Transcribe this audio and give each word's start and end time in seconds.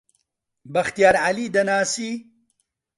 بەختیار 0.73 1.15
عەلی 1.25 1.47
دەناسی؟ 1.55 2.11